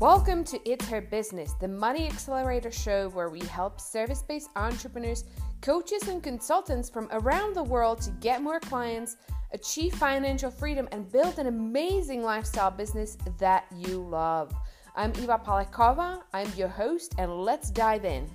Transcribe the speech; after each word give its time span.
Welcome 0.00 0.44
to 0.44 0.58
It's 0.66 0.88
Her 0.88 1.02
Business, 1.02 1.52
the 1.60 1.68
Money 1.68 2.06
Accelerator 2.06 2.70
show 2.70 3.10
where 3.10 3.28
we 3.28 3.40
help 3.40 3.78
service 3.78 4.22
based 4.22 4.48
entrepreneurs, 4.56 5.24
coaches, 5.60 6.08
and 6.08 6.22
consultants 6.22 6.88
from 6.88 7.06
around 7.12 7.54
the 7.54 7.62
world 7.62 8.00
to 8.00 8.10
get 8.12 8.40
more 8.40 8.60
clients, 8.60 9.18
achieve 9.52 9.94
financial 9.94 10.50
freedom, 10.50 10.88
and 10.92 11.12
build 11.12 11.38
an 11.38 11.48
amazing 11.48 12.22
lifestyle 12.22 12.70
business 12.70 13.18
that 13.36 13.66
you 13.76 14.00
love. 14.00 14.54
I'm 14.96 15.10
Eva 15.18 15.38
Palakova, 15.44 16.22
I'm 16.32 16.50
your 16.56 16.68
host, 16.68 17.14
and 17.18 17.30
let's 17.30 17.70
dive 17.70 18.06
in. 18.06 18.26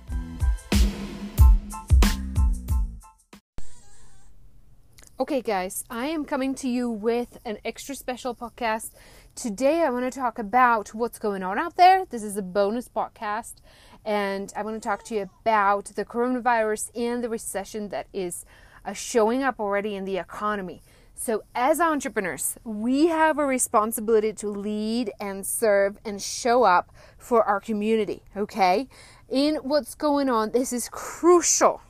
Okay, 5.18 5.40
guys, 5.40 5.82
I 5.88 6.08
am 6.08 6.26
coming 6.26 6.54
to 6.56 6.68
you 6.68 6.90
with 6.90 7.38
an 7.46 7.56
extra 7.64 7.94
special 7.94 8.34
podcast 8.34 8.90
Today, 9.36 9.82
I 9.82 9.90
want 9.90 10.10
to 10.10 10.18
talk 10.18 10.38
about 10.38 10.94
what's 10.94 11.18
going 11.18 11.42
on 11.42 11.58
out 11.58 11.76
there. 11.76 12.06
This 12.06 12.22
is 12.22 12.38
a 12.38 12.42
bonus 12.42 12.88
podcast, 12.88 13.56
and 14.02 14.50
I 14.56 14.62
want 14.62 14.82
to 14.82 14.88
talk 14.88 15.04
to 15.04 15.14
you 15.14 15.30
about 15.42 15.84
the 15.94 16.06
coronavirus 16.06 16.90
and 16.96 17.22
the 17.22 17.28
recession 17.28 17.90
that 17.90 18.06
is 18.14 18.46
uh, 18.86 18.94
showing 18.94 19.42
up 19.42 19.60
already 19.60 19.94
in 19.94 20.06
the 20.06 20.16
economy. 20.16 20.80
So, 21.14 21.44
as 21.54 21.80
entrepreneurs, 21.80 22.56
we 22.64 23.08
have 23.08 23.38
a 23.38 23.44
responsibility 23.44 24.32
to 24.32 24.48
lead 24.48 25.12
and 25.20 25.44
serve 25.44 25.98
and 26.02 26.20
show 26.20 26.62
up 26.62 26.90
for 27.18 27.42
our 27.42 27.60
community, 27.60 28.22
okay? 28.34 28.88
In 29.28 29.56
what's 29.56 29.94
going 29.94 30.30
on, 30.30 30.52
this 30.52 30.72
is 30.72 30.88
crucial 30.88 31.82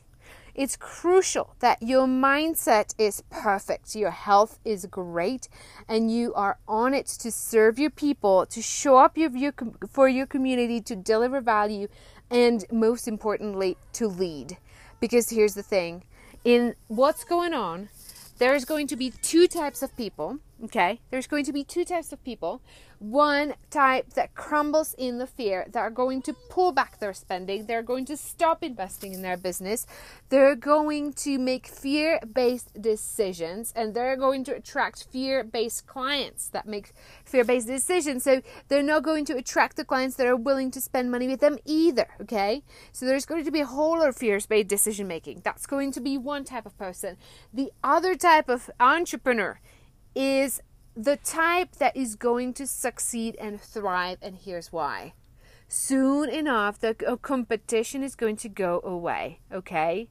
it's 0.57 0.75
crucial 0.75 1.55
that 1.61 1.83
your 1.83 2.07
mindset 2.07 2.95
is 2.97 3.23
perfect, 3.31 3.95
your 3.95 4.11
health 4.11 4.59
is 4.65 4.87
great, 4.87 5.49
and 5.87 6.11
you 6.11 6.33
are 6.33 6.59
on 6.67 6.95
it 6.95 7.07
to 7.07 7.31
serve 7.31 7.79
your 7.79 7.91
people, 7.91 8.47
to 8.47 8.63
show 8.63 8.97
up 8.97 9.19
your, 9.19 9.53
for 9.87 10.09
your 10.09 10.25
community, 10.25 10.81
to 10.81 10.97
deliver 10.97 11.43
value, 11.43 11.89
and 12.31 12.65
most 12.73 13.07
importantly, 13.07 13.77
to 13.93 14.09
lead. 14.09 14.57
Because 14.99 15.29
here's 15.29 15.55
the 15.55 15.63
thing 15.63 16.05
in 16.43 16.75
what's 16.89 17.23
going 17.23 17.53
on, 17.53 17.91
there's 18.39 18.65
going 18.65 18.87
to 18.87 18.97
be 18.97 19.11
two 19.11 19.47
types 19.47 19.83
of 19.83 19.95
people 19.95 20.39
Okay, 20.65 21.01
there's 21.11 21.27
going 21.27 21.45
to 21.45 21.53
be 21.53 21.65
two 21.65 21.85
types 21.85 22.13
of 22.13 22.25
people. 22.25 22.63
One 22.99 23.57
type 23.69 24.15
that 24.15 24.35
crumbles 24.35 24.95
in 24.97 25.19
the 25.19 25.27
fear, 25.27 25.67
that 25.71 25.79
are 25.79 25.91
going 25.91 26.23
to 26.23 26.33
pull 26.49 26.73
back 26.73 26.99
their 26.99 27.13
spending, 27.13 27.67
they're 27.67 27.83
going 27.83 28.07
to 28.07 28.17
stop 28.17 28.65
investing 28.65 29.13
in 29.13 29.21
their 29.21 29.37
business, 29.37 29.87
they're 30.31 30.57
going 30.57 31.13
to 31.13 31.39
make 31.39 31.67
fear 31.67 32.19
based 32.21 32.81
decisions, 32.81 33.71
and 33.77 33.93
they're 33.93 34.17
going 34.17 34.45
to 34.45 34.55
attract 34.55 35.09
fear 35.13 35.45
based 35.45 35.87
clients 35.87 36.49
that 36.49 36.67
make 36.67 36.93
fear 37.23 37.45
based 37.45 37.67
decisions. 37.67 38.25
So 38.25 38.41
they're 38.69 38.83
not 38.83 39.03
going 39.03 39.27
to 39.27 39.37
attract 39.37 39.77
the 39.77 39.85
clients 39.85 40.17
that 40.17 40.27
are 40.27 40.35
willing 40.35 40.71
to 40.71 40.81
spend 40.81 41.11
money 41.11 41.29
with 41.29 41.41
them 41.41 41.59
either. 41.67 42.09
Okay, 42.23 42.63
so 42.93 43.05
there's 43.05 43.27
going 43.27 43.45
to 43.45 43.51
be 43.51 43.61
a 43.61 43.67
whole 43.67 43.99
lot 43.99 44.09
of 44.09 44.17
fear 44.17 44.41
based 44.49 44.69
decision 44.69 45.07
making. 45.07 45.43
That's 45.45 45.67
going 45.67 45.93
to 45.93 46.01
be 46.01 46.17
one 46.17 46.45
type 46.45 46.65
of 46.65 46.79
person. 46.79 47.19
The 47.53 47.73
other 47.85 48.15
type 48.15 48.49
of 48.49 48.71
entrepreneur 48.81 49.61
is 50.17 50.63
the 50.97 51.17
type 51.17 51.77
that 51.77 51.97
is 51.97 52.17
going 52.17 52.55
to 52.55 52.67
succeed 52.67 53.37
and 53.37 53.61
thrive, 53.61 54.19
and 54.23 54.37
here's 54.37 54.73
why. 54.73 55.13
Soon 55.69 56.31
enough, 56.31 56.81
the 56.81 56.97
uh, 57.07 57.17
competition 57.17 58.03
is 58.03 58.15
going 58.15 58.37
to 58.37 58.49
go 58.49 58.81
away, 58.83 59.41
okay? 59.53 60.09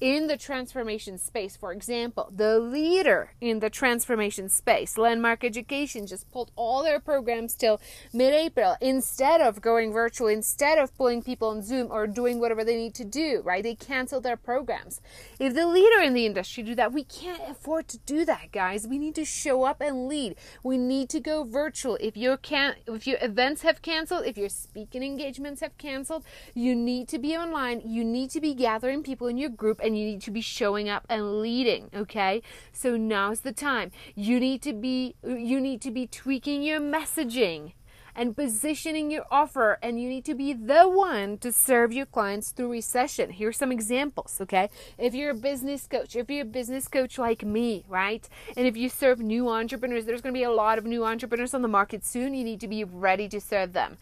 In 0.00 0.26
the 0.26 0.36
transformation 0.36 1.18
space. 1.18 1.56
For 1.56 1.72
example, 1.72 2.30
the 2.34 2.58
leader 2.58 3.32
in 3.40 3.60
the 3.60 3.70
transformation 3.70 4.48
space, 4.48 4.96
Landmark 4.96 5.44
Education, 5.44 6.06
just 6.06 6.30
pulled 6.30 6.50
all 6.56 6.82
their 6.82 7.00
programs 7.00 7.54
till 7.54 7.80
mid 8.12 8.34
April 8.34 8.76
instead 8.80 9.40
of 9.40 9.60
going 9.60 9.92
virtual, 9.92 10.28
instead 10.28 10.78
of 10.78 10.96
pulling 10.96 11.22
people 11.22 11.48
on 11.48 11.62
Zoom 11.62 11.88
or 11.90 12.06
doing 12.06 12.40
whatever 12.40 12.64
they 12.64 12.76
need 12.76 12.94
to 12.94 13.04
do, 13.04 13.42
right? 13.44 13.62
They 13.62 13.74
canceled 13.74 14.22
their 14.22 14.36
programs. 14.36 15.00
If 15.38 15.54
the 15.54 15.66
leader 15.66 16.00
in 16.00 16.14
the 16.14 16.26
industry 16.26 16.62
do 16.62 16.74
that, 16.74 16.92
we 16.92 17.04
can't 17.04 17.42
afford 17.48 17.88
to 17.88 17.98
do 17.98 18.24
that, 18.24 18.52
guys. 18.52 18.86
We 18.86 18.98
need 18.98 19.14
to 19.16 19.24
show 19.24 19.64
up 19.64 19.80
and 19.80 20.08
lead. 20.08 20.36
We 20.62 20.78
need 20.78 21.08
to 21.10 21.20
go 21.20 21.44
virtual. 21.44 21.96
If 22.00 22.16
your 22.16 22.36
can 22.36 22.74
if 22.86 23.06
your 23.06 23.18
events 23.20 23.62
have 23.62 23.82
canceled, 23.82 24.26
if 24.26 24.36
your 24.36 24.48
speaking 24.48 25.02
engagements 25.02 25.60
have 25.60 25.76
canceled, 25.78 26.24
you 26.54 26.74
need 26.74 27.08
to 27.08 27.18
be 27.18 27.36
online. 27.36 27.82
You 27.84 28.04
need 28.04 28.30
to 28.30 28.40
be 28.40 28.54
gathering 28.54 29.02
people 29.02 29.26
in 29.26 29.38
your 29.38 29.50
group 29.56 29.80
and 29.82 29.98
you 29.98 30.04
need 30.04 30.22
to 30.22 30.30
be 30.30 30.40
showing 30.40 30.88
up 30.88 31.06
and 31.08 31.40
leading, 31.40 31.90
okay? 31.94 32.42
So 32.72 32.96
now's 32.96 33.40
the 33.40 33.52
time. 33.52 33.90
You 34.14 34.40
need 34.40 34.62
to 34.62 34.72
be 34.72 35.14
you 35.24 35.60
need 35.60 35.80
to 35.82 35.90
be 35.90 36.06
tweaking 36.06 36.62
your 36.62 36.80
messaging 36.80 37.72
and 38.14 38.36
positioning 38.36 39.10
your 39.10 39.24
offer 39.30 39.78
and 39.82 40.00
you 40.00 40.08
need 40.08 40.24
to 40.24 40.34
be 40.34 40.52
the 40.52 40.88
one 40.88 41.36
to 41.38 41.52
serve 41.52 41.92
your 41.92 42.06
clients 42.06 42.50
through 42.50 42.70
recession. 42.70 43.30
Here's 43.30 43.56
some 43.56 43.72
examples, 43.72 44.38
okay? 44.40 44.70
If 44.98 45.14
you're 45.14 45.30
a 45.30 45.34
business 45.34 45.86
coach, 45.86 46.14
if 46.14 46.30
you're 46.30 46.42
a 46.42 46.44
business 46.44 46.88
coach 46.88 47.18
like 47.18 47.44
me, 47.44 47.84
right? 47.88 48.28
And 48.56 48.66
if 48.66 48.76
you 48.76 48.88
serve 48.88 49.18
new 49.18 49.48
entrepreneurs, 49.48 50.04
there's 50.04 50.20
going 50.20 50.34
to 50.34 50.38
be 50.38 50.44
a 50.44 50.52
lot 50.52 50.78
of 50.78 50.84
new 50.84 51.04
entrepreneurs 51.04 51.54
on 51.54 51.62
the 51.62 51.68
market 51.68 52.04
soon. 52.04 52.34
You 52.34 52.44
need 52.44 52.60
to 52.60 52.68
be 52.68 52.84
ready 52.84 53.28
to 53.28 53.40
serve 53.40 53.72
them 53.72 53.98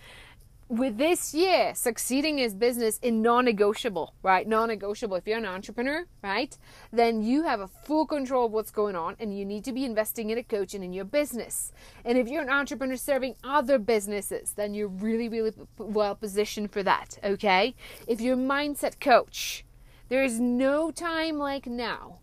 with 0.73 0.97
this 0.97 1.35
year, 1.35 1.75
succeeding 1.75 2.39
is 2.39 2.55
business 2.55 2.99
in 3.03 3.21
non-negotiable, 3.21 4.15
right? 4.23 4.49
Non-negotiable. 4.49 5.17
If 5.17 5.27
you're 5.27 5.37
an 5.37 5.45
entrepreneur, 5.45 6.07
right, 6.23 6.57
then 6.91 7.23
you 7.23 7.43
have 7.43 7.61
a 7.61 7.69
full 7.69 8.07
control 8.07 8.47
of 8.47 8.53
what's 8.53 8.71
going 8.71 8.97
on, 8.97 9.15
and 9.21 9.37
you 9.37 9.45
need 9.45 9.65
to 9.65 9.73
be 9.73 9.85
investing 9.85 10.31
in 10.31 10.39
a 10.39 10.43
coach 10.43 10.73
and 10.73 10.83
in 10.83 10.95
your 10.95 11.05
business. 11.05 11.73
And 12.07 12.17
if 12.17 12.27
you're 12.27 12.41
an 12.43 12.49
entrepreneur 12.49 12.97
serving 12.97 13.35
other 13.45 13.79
businesses, 13.79 14.55
then 14.55 14.73
you're 14.73 14.89
really, 14.89 15.29
really 15.29 15.53
well 15.77 16.15
positioned 16.15 16.73
for 16.73 16.83
that. 16.83 17.19
Okay. 17.23 17.75
If 18.07 18.23
you're 18.23 18.35
a 18.35 18.39
mindset 18.39 18.99
coach, 18.99 19.67
there 20.09 20.25
is 20.25 20.41
no 20.41 20.91
time 20.91 21.37
like 21.37 21.67
now 21.67 22.21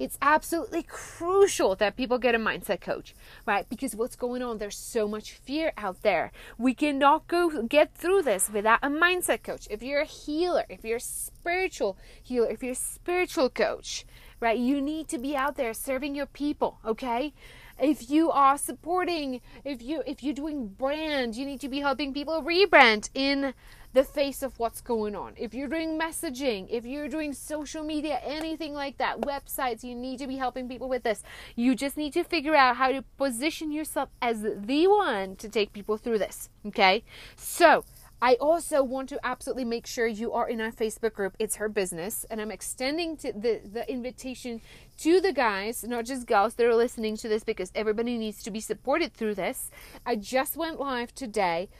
it's 0.00 0.16
absolutely 0.22 0.82
crucial 0.82 1.76
that 1.76 1.94
people 1.94 2.16
get 2.16 2.34
a 2.34 2.38
mindset 2.38 2.80
coach, 2.80 3.14
right? 3.44 3.68
Because 3.68 3.94
what's 3.94 4.16
going 4.16 4.40
on? 4.40 4.56
There's 4.56 4.78
so 4.78 5.06
much 5.06 5.32
fear 5.32 5.72
out 5.76 6.00
there. 6.00 6.32
We 6.56 6.72
cannot 6.72 7.28
go 7.28 7.62
get 7.64 7.94
through 7.94 8.22
this 8.22 8.48
without 8.50 8.78
a 8.82 8.88
mindset 8.88 9.42
coach. 9.42 9.68
If 9.70 9.82
you're 9.82 10.00
a 10.00 10.06
healer, 10.06 10.64
if 10.70 10.84
you're 10.84 10.96
a 10.96 11.00
spiritual 11.00 11.98
healer, 12.22 12.48
if 12.48 12.62
you're 12.62 12.72
a 12.72 12.74
spiritual 12.74 13.50
coach, 13.50 14.06
right? 14.40 14.58
You 14.58 14.80
need 14.80 15.06
to 15.08 15.18
be 15.18 15.36
out 15.36 15.56
there 15.56 15.74
serving 15.74 16.14
your 16.14 16.26
people, 16.26 16.78
okay? 16.84 17.34
if 17.82 18.10
you 18.10 18.30
are 18.30 18.58
supporting 18.58 19.40
if 19.64 19.80
you 19.80 20.02
if 20.06 20.22
you're 20.22 20.34
doing 20.34 20.66
brand 20.68 21.34
you 21.34 21.46
need 21.46 21.58
to 21.58 21.68
be 21.68 21.80
helping 21.80 22.12
people 22.12 22.42
rebrand 22.42 23.08
in 23.14 23.54
the 23.92 24.04
face 24.04 24.42
of 24.42 24.58
what's 24.58 24.80
going 24.80 25.16
on. 25.16 25.34
If 25.36 25.54
you're 25.54 25.68
doing 25.68 25.98
messaging, 25.98 26.66
if 26.70 26.84
you're 26.84 27.08
doing 27.08 27.32
social 27.32 27.82
media, 27.82 28.20
anything 28.24 28.72
like 28.72 28.98
that, 28.98 29.20
websites, 29.22 29.82
you 29.82 29.94
need 29.94 30.18
to 30.18 30.26
be 30.26 30.36
helping 30.36 30.68
people 30.68 30.88
with 30.88 31.02
this. 31.02 31.22
You 31.56 31.74
just 31.74 31.96
need 31.96 32.12
to 32.12 32.24
figure 32.24 32.54
out 32.54 32.76
how 32.76 32.92
to 32.92 33.02
position 33.16 33.72
yourself 33.72 34.10
as 34.22 34.42
the 34.42 34.86
one 34.86 35.36
to 35.36 35.48
take 35.48 35.72
people 35.72 35.96
through 35.96 36.18
this. 36.18 36.50
Okay? 36.66 37.04
So, 37.36 37.84
I 38.22 38.34
also 38.34 38.82
want 38.82 39.08
to 39.08 39.20
absolutely 39.24 39.64
make 39.64 39.86
sure 39.86 40.06
you 40.06 40.34
are 40.34 40.46
in 40.46 40.60
our 40.60 40.70
Facebook 40.70 41.14
group. 41.14 41.34
It's 41.38 41.56
her 41.56 41.70
business, 41.70 42.26
and 42.30 42.38
I'm 42.38 42.50
extending 42.50 43.16
to 43.18 43.32
the 43.32 43.62
the 43.64 43.90
invitation 43.90 44.60
to 44.98 45.22
the 45.22 45.32
guys, 45.32 45.84
not 45.84 46.04
just 46.04 46.26
girls 46.26 46.54
that 46.56 46.66
are 46.66 46.74
listening 46.74 47.16
to 47.16 47.28
this, 47.30 47.44
because 47.44 47.72
everybody 47.74 48.18
needs 48.18 48.42
to 48.42 48.50
be 48.50 48.60
supported 48.60 49.14
through 49.14 49.36
this. 49.36 49.70
I 50.04 50.16
just 50.16 50.54
went 50.54 50.78
live 50.78 51.14
today 51.14 51.70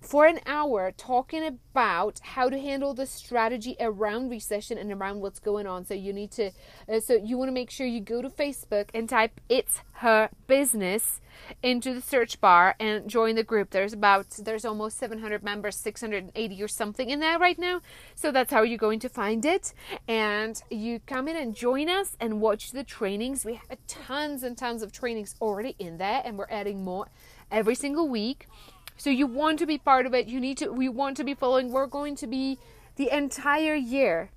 for 0.00 0.26
an 0.26 0.40
hour 0.46 0.92
talking 0.96 1.44
about 1.44 2.20
how 2.22 2.48
to 2.48 2.58
handle 2.58 2.94
the 2.94 3.06
strategy 3.06 3.76
around 3.80 4.30
recession 4.30 4.78
and 4.78 4.92
around 4.92 5.20
what's 5.20 5.40
going 5.40 5.66
on. 5.66 5.84
So 5.84 5.94
you 5.94 6.12
need 6.12 6.30
to, 6.32 6.50
uh, 6.88 7.00
so 7.00 7.14
you 7.14 7.36
want 7.36 7.48
to 7.48 7.52
make 7.52 7.70
sure 7.70 7.86
you 7.86 8.00
go 8.00 8.22
to 8.22 8.30
Facebook 8.30 8.88
and 8.94 9.08
type 9.08 9.40
"It's 9.48 9.80
Her 9.94 10.30
Business" 10.46 11.20
into 11.62 11.94
the 11.94 12.00
search 12.00 12.40
bar 12.40 12.74
and 12.78 13.08
join 13.08 13.34
the 13.34 13.42
group. 13.42 13.70
There's 13.70 13.92
about 13.92 14.30
there's 14.30 14.64
almost 14.64 14.98
700 14.98 15.42
members, 15.42 15.76
680 15.76 16.62
or 16.62 16.68
something 16.68 17.10
in 17.10 17.20
there 17.20 17.38
right 17.38 17.58
now. 17.58 17.80
So 18.14 18.30
that's 18.30 18.52
how 18.52 18.62
you're 18.62 18.78
going 18.78 19.00
to 19.00 19.08
find 19.08 19.44
it. 19.44 19.72
And 20.06 20.60
you 20.70 21.00
come 21.06 21.28
in 21.28 21.36
and 21.36 21.54
join 21.54 21.88
us 21.88 22.16
and 22.20 22.40
watch 22.40 22.72
the 22.72 22.84
trainings. 22.84 23.44
We 23.44 23.54
have 23.54 23.78
tons 23.86 24.42
and 24.42 24.56
tons 24.56 24.82
of 24.82 24.92
trainings 24.92 25.34
already 25.40 25.74
in 25.78 25.98
there, 25.98 26.22
and 26.24 26.38
we're 26.38 26.46
adding 26.50 26.84
more 26.84 27.08
every 27.50 27.74
single 27.74 28.08
week. 28.08 28.46
So 28.98 29.10
you 29.10 29.26
want 29.28 29.60
to 29.60 29.66
be 29.66 29.78
part 29.78 30.06
of 30.06 30.14
it. 30.14 30.26
You 30.26 30.40
need 30.40 30.58
to, 30.58 30.72
we 30.72 30.88
want 30.88 31.16
to 31.18 31.24
be 31.24 31.32
following. 31.32 31.70
We're 31.70 31.86
going 31.86 32.16
to 32.16 32.26
be 32.26 32.58
the 32.96 33.16
entire 33.16 33.74
year. 33.74 34.30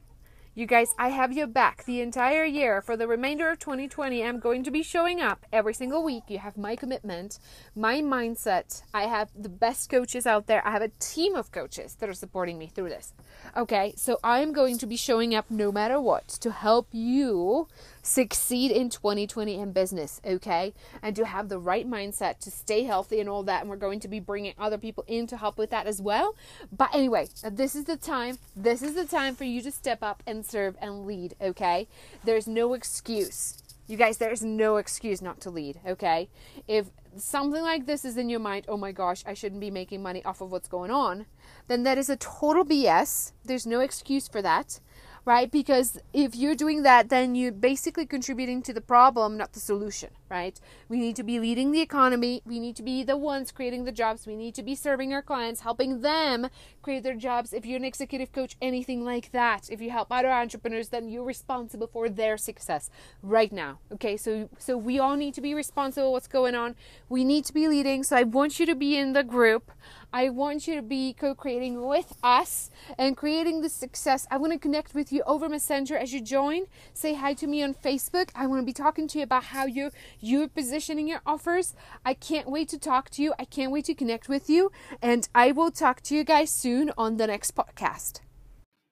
You 0.53 0.65
guys, 0.65 0.93
I 0.99 1.09
have 1.09 1.31
your 1.31 1.47
back 1.47 1.85
the 1.85 2.01
entire 2.01 2.43
year. 2.43 2.81
For 2.81 2.97
the 2.97 3.07
remainder 3.07 3.49
of 3.49 3.57
2020, 3.59 4.21
I'm 4.21 4.37
going 4.37 4.63
to 4.65 4.71
be 4.71 4.83
showing 4.83 5.21
up 5.21 5.45
every 5.51 5.73
single 5.73 6.03
week. 6.03 6.23
You 6.27 6.39
have 6.39 6.57
my 6.57 6.75
commitment, 6.75 7.39
my 7.73 8.01
mindset. 8.01 8.83
I 8.93 9.03
have 9.03 9.29
the 9.33 9.49
best 9.49 9.89
coaches 9.89 10.27
out 10.27 10.47
there. 10.47 10.61
I 10.67 10.71
have 10.71 10.81
a 10.81 10.91
team 10.99 11.35
of 11.35 11.53
coaches 11.53 11.95
that 11.95 12.09
are 12.09 12.13
supporting 12.13 12.59
me 12.59 12.67
through 12.67 12.89
this. 12.89 13.13
Okay, 13.55 13.93
so 13.95 14.19
I'm 14.25 14.51
going 14.51 14.77
to 14.79 14.85
be 14.85 14.97
showing 14.97 15.33
up 15.33 15.49
no 15.49 15.71
matter 15.71 16.01
what 16.01 16.27
to 16.27 16.51
help 16.51 16.89
you 16.91 17.69
succeed 18.01 18.71
in 18.71 18.89
2020 18.89 19.55
in 19.55 19.71
business, 19.71 20.21
okay? 20.25 20.73
And 21.01 21.15
to 21.15 21.25
have 21.25 21.49
the 21.49 21.59
right 21.59 21.89
mindset 21.89 22.39
to 22.39 22.51
stay 22.51 22.83
healthy 22.83 23.19
and 23.19 23.29
all 23.29 23.43
that. 23.43 23.61
And 23.61 23.69
we're 23.69 23.75
going 23.75 23.99
to 24.01 24.07
be 24.07 24.19
bringing 24.19 24.53
other 24.57 24.77
people 24.77 25.03
in 25.07 25.27
to 25.27 25.37
help 25.37 25.57
with 25.57 25.69
that 25.69 25.87
as 25.87 26.01
well. 26.01 26.35
But 26.71 26.93
anyway, 26.93 27.29
this 27.49 27.75
is 27.75 27.85
the 27.85 27.97
time. 27.97 28.37
This 28.55 28.81
is 28.81 28.95
the 28.95 29.05
time 29.05 29.35
for 29.35 29.43
you 29.43 29.61
to 29.61 29.71
step 29.71 30.01
up 30.01 30.23
and 30.25 30.45
serve 30.45 30.75
and 30.81 31.05
lead, 31.05 31.35
okay? 31.41 31.87
There's 32.23 32.47
no 32.47 32.73
excuse. 32.73 33.61
You 33.87 33.97
guys, 33.97 34.17
there's 34.17 34.43
no 34.43 34.77
excuse 34.77 35.21
not 35.21 35.41
to 35.41 35.49
lead, 35.49 35.79
okay? 35.85 36.29
If 36.67 36.87
something 37.17 37.61
like 37.61 37.85
this 37.85 38.05
is 38.05 38.15
in 38.15 38.29
your 38.29 38.39
mind, 38.39 38.65
oh 38.69 38.77
my 38.77 38.91
gosh, 38.91 39.23
I 39.25 39.33
shouldn't 39.33 39.59
be 39.59 39.71
making 39.71 40.01
money 40.01 40.23
off 40.23 40.39
of 40.39 40.51
what's 40.51 40.69
going 40.69 40.91
on, 40.91 41.25
then 41.67 41.83
that 41.83 41.97
is 41.97 42.09
a 42.09 42.15
total 42.15 42.63
BS. 42.63 43.33
There's 43.43 43.65
no 43.65 43.81
excuse 43.81 44.27
for 44.27 44.41
that 44.41 44.79
right? 45.25 45.51
Because 45.51 45.99
if 46.13 46.35
you're 46.35 46.55
doing 46.55 46.83
that, 46.83 47.09
then 47.09 47.35
you're 47.35 47.51
basically 47.51 48.05
contributing 48.05 48.61
to 48.63 48.73
the 48.73 48.81
problem, 48.81 49.37
not 49.37 49.53
the 49.53 49.59
solution, 49.59 50.09
right? 50.31 50.59
We 50.87 50.97
need 50.97 51.17
to 51.17 51.23
be 51.23 51.39
leading 51.39 51.71
the 51.71 51.81
economy. 51.81 52.41
We 52.45 52.59
need 52.59 52.75
to 52.77 52.83
be 52.83 53.03
the 53.03 53.17
ones 53.17 53.51
creating 53.51 53.83
the 53.83 53.91
jobs. 53.91 54.25
We 54.25 54.35
need 54.37 54.55
to 54.55 54.63
be 54.63 54.73
serving 54.73 55.13
our 55.13 55.21
clients, 55.21 55.61
helping 55.61 56.01
them 56.01 56.47
create 56.81 57.03
their 57.03 57.15
jobs. 57.15 57.51
If 57.51 57.65
you're 57.65 57.77
an 57.77 57.83
executive 57.83 58.31
coach, 58.31 58.55
anything 58.61 59.03
like 59.03 59.31
that, 59.33 59.69
if 59.69 59.81
you 59.81 59.91
help 59.91 60.07
other 60.09 60.31
entrepreneurs, 60.31 60.89
then 60.89 61.09
you're 61.09 61.25
responsible 61.25 61.87
for 61.87 62.09
their 62.09 62.37
success 62.37 62.89
right 63.21 63.51
now. 63.51 63.79
Okay, 63.91 64.15
so 64.15 64.49
so 64.57 64.77
we 64.77 64.97
all 64.97 65.17
need 65.17 65.33
to 65.33 65.41
be 65.41 65.53
responsible 65.53 66.13
what's 66.13 66.27
going 66.27 66.55
on. 66.55 66.75
We 67.09 67.23
need 67.25 67.43
to 67.45 67.53
be 67.53 67.67
leading. 67.67 68.03
So 68.03 68.15
I 68.15 68.23
want 68.23 68.59
you 68.59 68.65
to 68.65 68.75
be 68.75 68.97
in 68.97 69.13
the 69.13 69.23
group. 69.23 69.71
I 70.13 70.29
want 70.29 70.67
you 70.67 70.75
to 70.75 70.81
be 70.81 71.13
co 71.13 71.33
creating 71.33 71.85
with 71.85 72.13
us 72.21 72.69
and 72.97 73.15
creating 73.15 73.61
the 73.61 73.69
success. 73.69 74.27
I 74.29 74.37
want 74.37 74.51
to 74.53 74.59
connect 74.59 74.93
with 74.93 75.11
you 75.11 75.23
over 75.25 75.47
Messenger 75.47 75.97
as 75.97 76.13
you 76.13 76.21
join. 76.21 76.65
Say 76.93 77.13
hi 77.13 77.33
to 77.35 77.47
me 77.47 77.63
on 77.63 77.73
Facebook. 77.73 78.29
I 78.35 78.45
want 78.47 78.61
to 78.61 78.65
be 78.65 78.73
talking 78.73 79.07
to 79.07 79.19
you 79.19 79.23
about 79.23 79.45
how 79.45 79.65
you're, 79.65 79.91
you're 80.21 80.47
positioning 80.47 81.07
your 81.07 81.21
offers. 81.25 81.75
I 82.05 82.13
can't 82.13 82.49
wait 82.49 82.69
to 82.69 82.79
talk 82.79 83.09
to 83.11 83.23
you. 83.23 83.33
I 83.37 83.45
can't 83.45 83.71
wait 83.71 83.85
to 83.85 83.93
connect 83.93 84.29
with 84.29 84.49
you. 84.49 84.71
And 85.01 85.27
I 85.35 85.51
will 85.51 85.71
talk 85.71 86.01
to 86.03 86.15
you 86.15 86.23
guys 86.23 86.51
soon 86.51 86.91
on 86.97 87.17
the 87.17 87.27
next 87.27 87.55
podcast. 87.55 88.21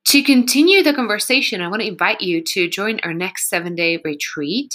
To 0.10 0.22
continue 0.24 0.82
the 0.82 0.96
conversation, 0.96 1.62
I 1.62 1.68
want 1.68 1.84
to 1.84 1.88
invite 1.88 2.22
you 2.22 2.44
to 2.44 2.68
join 2.68 3.00
our 3.04 3.14
next 3.14 3.48
seven 3.48 3.76
day 3.76 4.02
retreat 4.04 4.74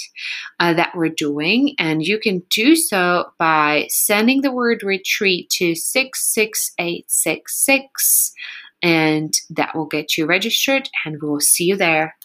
uh, 0.61 0.73
that 0.75 0.95
we're 0.95 1.09
doing. 1.09 1.75
And 1.77 2.01
you 2.01 2.19
can 2.19 2.41
do 2.49 2.77
so 2.77 3.25
by 3.37 3.87
sending 3.89 4.43
the 4.43 4.53
word 4.53 4.81
retreat 4.81 5.49
to 5.57 5.75
66866, 5.75 8.33
and 8.81 9.33
that 9.49 9.75
will 9.75 9.87
get 9.87 10.17
you 10.17 10.25
registered. 10.25 10.87
And 11.03 11.21
we 11.21 11.27
will 11.27 11.41
see 11.41 11.65
you 11.65 11.75
there. 11.75 12.15